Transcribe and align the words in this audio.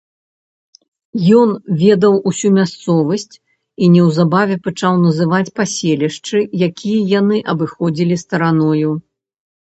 Ён 1.41 1.49
ведаў 1.81 2.13
усю 2.31 2.47
мясцовасць 2.57 3.25
і 3.35 3.85
неўзабаве 3.97 4.57
пачаў 4.69 4.93
называць 5.05 5.53
паселішчы, 5.61 6.37
якія 6.71 6.99
яны 7.19 7.37
абыходзілі 7.55 8.15
стараною. 8.25 8.91